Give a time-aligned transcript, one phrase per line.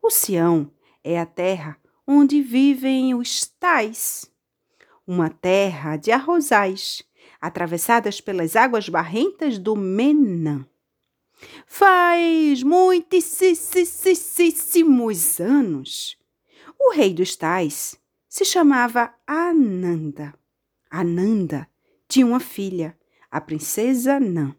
[0.00, 0.70] O Sião
[1.02, 4.30] é a terra onde vivem os tais,
[5.04, 7.02] uma terra de arrozais,
[7.40, 10.64] atravessadas pelas águas barrentas do Menã.
[11.66, 16.16] Faz muitíssimos anos,
[16.78, 17.98] o rei dos tais
[18.36, 20.34] se chamava Ananda.
[20.90, 21.66] Ananda
[22.06, 22.94] tinha uma filha,
[23.30, 24.54] a princesa Nã.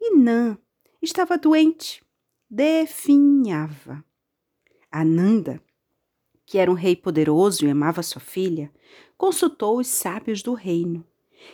[0.00, 0.56] E Nã
[1.02, 2.02] estava doente,
[2.48, 4.02] definhava.
[4.90, 5.62] Ananda,
[6.46, 8.72] que era um rei poderoso e amava sua filha,
[9.18, 11.06] consultou os sábios do reino.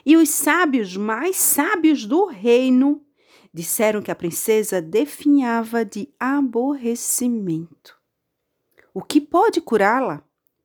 [0.07, 3.05] E os sábios mais sábios do reino
[3.53, 7.99] disseram que a princesa definhava de aborrecimento.
[8.95, 10.25] O que pode curá-la?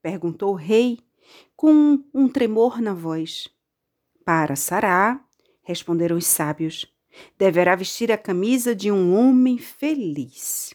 [0.09, 0.97] Perguntou o rei
[1.55, 3.47] com um tremor na voz.
[4.25, 5.23] Para Sará,
[5.61, 6.91] responderam os sábios,
[7.37, 10.73] deverá vestir a camisa de um homem feliz.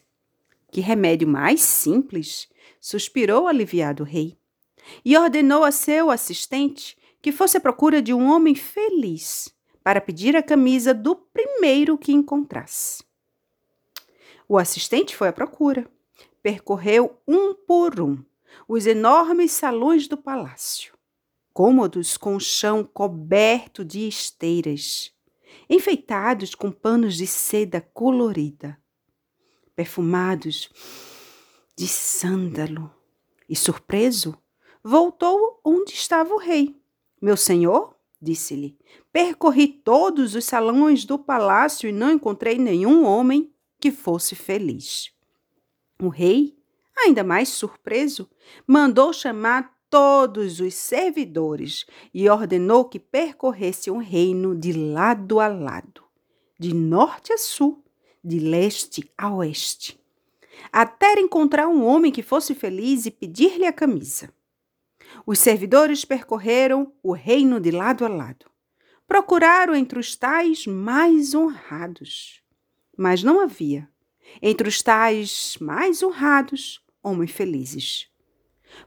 [0.71, 2.47] Que remédio mais simples!
[2.79, 4.37] suspirou aliviado o rei.
[5.03, 10.35] E ordenou a seu assistente que fosse à procura de um homem feliz para pedir
[10.37, 13.03] a camisa do primeiro que encontrasse.
[14.47, 15.89] O assistente foi à procura,
[16.41, 18.23] percorreu um por um
[18.67, 20.93] os enormes salões do palácio,
[21.53, 25.11] cômodos com chão coberto de esteiras,
[25.69, 28.77] enfeitados com panos de seda colorida,
[29.75, 30.69] perfumados
[31.77, 32.91] de sândalo.
[33.47, 34.35] E surpreso,
[34.83, 36.75] voltou onde estava o rei.
[37.21, 38.77] Meu senhor, disse-lhe,
[39.11, 45.11] percorri todos os salões do palácio e não encontrei nenhum homem que fosse feliz.
[46.01, 46.57] O rei
[46.97, 48.29] Ainda mais surpreso,
[48.67, 56.03] mandou chamar todos os servidores e ordenou que percorresse o reino de lado a lado,
[56.59, 57.83] de norte a sul,
[58.23, 59.99] de leste a oeste,
[60.71, 64.33] até encontrar um homem que fosse feliz e pedir-lhe a camisa.
[65.25, 68.45] Os servidores percorreram o reino de lado a lado.
[69.07, 72.41] Procuraram entre os tais mais honrados,
[72.97, 73.87] mas não havia.
[74.41, 78.07] Entre os tais mais honrados, homens felizes.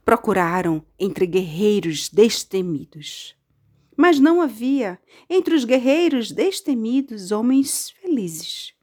[0.05, 3.37] Procuraram entre guerreiros destemidos.
[3.97, 4.99] Mas não havia
[5.31, 8.75] entre os guerreiros destemidos homens felizes.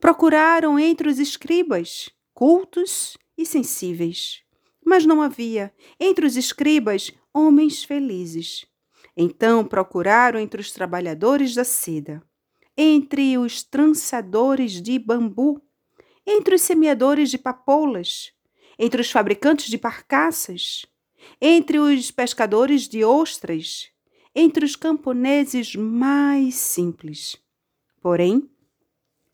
[0.00, 4.42] Procuraram entre os escribas, cultos e sensíveis.
[4.84, 8.66] Mas não havia entre os escribas homens felizes.
[9.16, 12.22] Então procuraram entre os trabalhadores da seda,
[12.76, 15.60] entre os trançadores de bambu,
[16.26, 18.32] entre os semeadores de papoulas,
[18.78, 20.86] entre os fabricantes de barcaças,
[21.40, 23.90] entre os pescadores de ostras,
[24.34, 27.36] entre os camponeses mais simples.
[28.00, 28.48] Porém,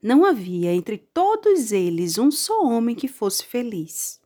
[0.03, 4.21] não havia entre todos eles um só homem que fosse feliz.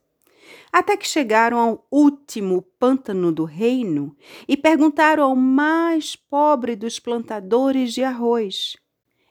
[0.71, 7.95] Até que chegaram ao último pântano do reino e perguntaram ao mais pobre dos plantadores
[7.95, 8.77] de arroz: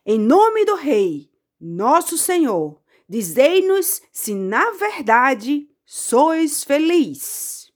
[0.05, 7.69] Em nome do rei, nosso senhor, dizei-nos se na verdade sois feliz?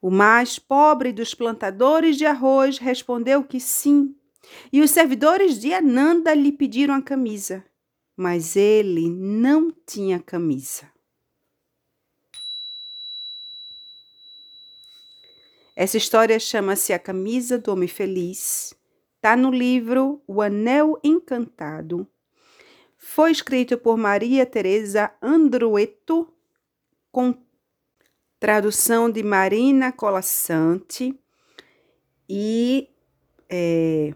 [0.00, 4.14] O mais pobre dos plantadores de arroz respondeu que sim,
[4.72, 7.64] e os servidores de Ananda lhe pediram a camisa,
[8.16, 10.88] mas ele não tinha camisa.
[15.74, 18.72] Essa história chama-se A Camisa do Homem Feliz.
[19.16, 22.06] Está no livro O Anel Encantado.
[22.96, 26.32] Foi escrito por Maria Teresa Andrueto
[27.16, 27.34] com
[28.38, 31.18] tradução de Marina Colassante
[32.28, 32.90] e
[33.48, 34.12] é,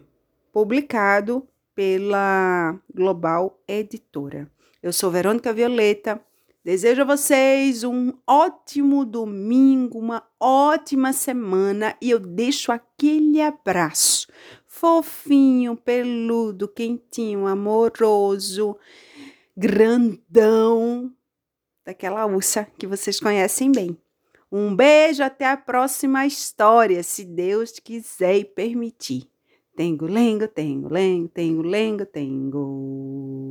[0.53, 4.47] publicado pela Global Editora.
[4.83, 6.23] Eu sou Verônica Violeta.
[6.63, 14.27] Desejo a vocês um ótimo domingo, uma ótima semana e eu deixo aquele abraço
[14.67, 18.77] fofinho, peludo, quentinho, amoroso,
[19.57, 21.11] grandão
[21.85, 23.97] daquela ursa que vocês conhecem bem.
[24.51, 29.29] Um beijo até a próxima história, se Deus quiser e permitir.
[29.75, 33.50] Tengo, lengo, tengo, lengo, tengo, lengo, tengo.